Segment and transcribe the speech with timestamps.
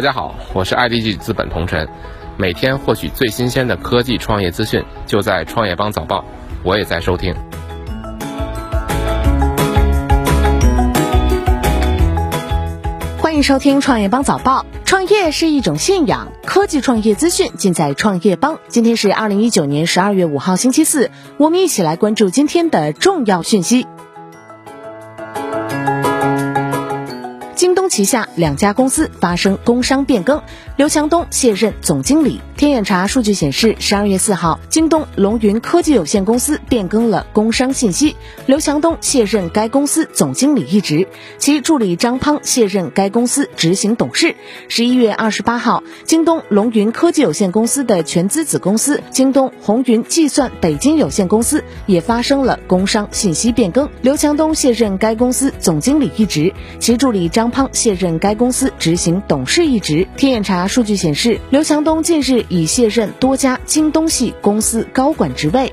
[0.00, 1.86] 大家好，我是 IDG 资本同晨，
[2.38, 6.24] 每天获取最新鲜的科技创业资讯，就在创业邦早报，
[6.62, 7.34] 我也在收听。
[13.18, 14.64] 欢迎收听创业邦早报。
[14.86, 18.58] 创业是一种信仰，科技创业资讯尽在创业邦。
[18.68, 23.86] 今天是二零一九年十二月五号，星期四，我们一起来关注今天的重要讯息。
[27.90, 30.40] 旗下两家公司发生工商变更，
[30.76, 32.40] 刘强东卸任总经理。
[32.56, 41.08] 天眼查数据显示，十二月四号，京东龙云科技有限公司变更了工商信息，刘强东卸任该公司总经理一职，
[41.38, 44.36] 其助理张胖卸任该公司执行董事。
[44.68, 57.50] 十一月二十八号，京东龙云科技有限公司的全资子公司京东红云计算北京有限公司也发生了工商信息变更，刘强东卸任该公司总经理一职，其助理张。
[57.50, 60.06] 胖卸任该公司执行董事一职。
[60.14, 65.72] 天眼查数据显示，刘强东近日已卸任多家京东系公司高管职位。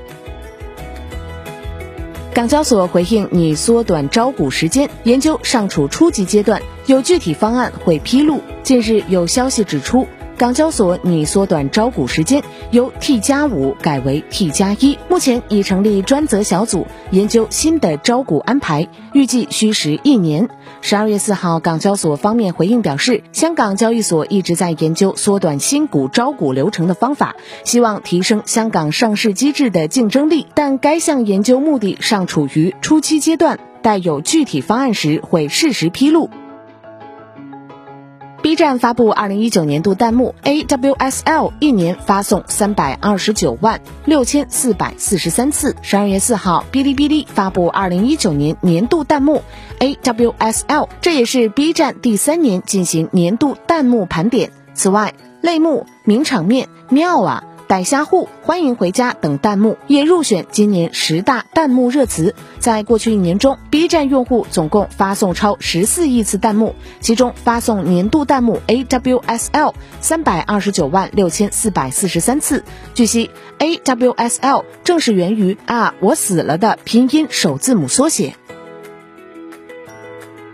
[2.32, 8.40] 港交所回应拟缩短招股时间，研究尚处初级阶段，有具体方案会披露。
[8.62, 10.06] 近日有消息指出。
[10.38, 14.96] 港交所拟缩短招股时间，由 T 加五改为 T 加一。
[15.08, 20.48] 目前已成立专责小组研究新的招股安排，预计需时一年。
[20.80, 36.30] 十二月四号，港交所方面回应表示，香港交易所一直在研究缩短新股招股流程的方法，希望提升香港上市机制的竞争力，但该项研究目的尚处于初期阶段，待有具体方案时会适时披露。
[38.58, 45.76] 站发布二零一九年度弹幕 AWSL，一年发送三百二十九万六千四百四十三次。
[45.80, 49.42] 十二月四号，哔哩哔哩发布二零一九年年度弹幕
[49.78, 54.50] AWSL，这也是 B 站第三年进行年度弹幕盘点。
[54.74, 57.44] 此外，类目名场面妙啊。
[57.68, 62.34] 逮虾户、欢迎回家等弹幕也入选今年十大弹幕热词。
[62.58, 72.64] 在过去一年中，B 站用户总共发送超十四亿次弹幕，其中发送年度弹幕 AWSL 三百二十九万六千四百四十三次。
[72.94, 78.34] 据悉，AWSL 正是源于啊我死了的拼音首字母缩写。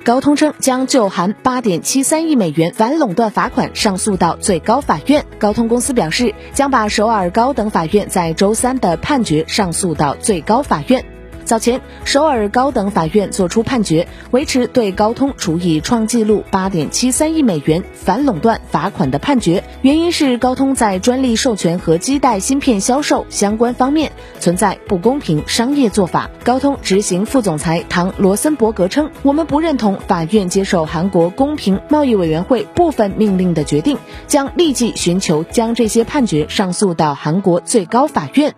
[0.05, 5.25] 高通称将就含八点七三亿美元反垄断罚款上诉到最高法院。
[5.39, 11.03] 高通公司表示，将把首尔高等法院在周三的判决上诉到最高法院。
[11.45, 24.11] 早前，首尔高等法院作出判决，维持对高通处以创纪录八点七三亿美元反垄断罚款的判决，原因是高通在专利授权和基带芯片销售相关方面
[24.41, 26.31] 存在不公平商业做法。
[26.43, 38.55] 高通执行副总裁唐罗森伯格称：“我们不认同法院接受韩国公平贸易委员会部分命令的决定，将立即寻求将这些判决上诉到韩国最高法院。”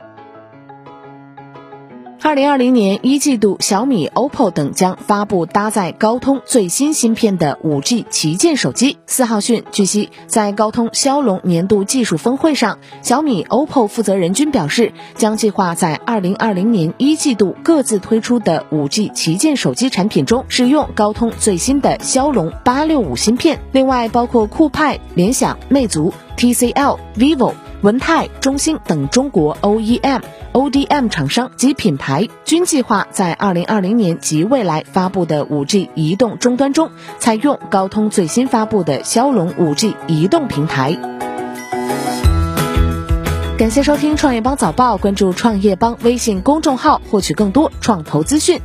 [2.27, 8.99] 二零二零年一季度，小米、OPPO 等将发布搭载高通最新芯片的五 G 旗舰手机。
[9.07, 23.61] 四号讯，据悉，在高通骁龙年度技术峰会上，小米、OPPO 负责人均表示，将计划在二零二零年一季度各自推出的五 G 旗舰手机产品中使用高通最新的骁龙八六五芯片。
[23.71, 27.53] 另外，包括酷派、联想、魅族、TCL、vivo。
[27.83, 30.23] 文泰、中兴等中国 OEM、
[30.53, 40.97] ODM 厂商及品牌均计划在二零二零年及未来发布的五 G 移动终端中采用高通最新发布的骁龙五 G 移动平台。
[43.59, 48.61] 感谢收听创业邦早报，关注创业邦微信公众号，获取更多创投资讯。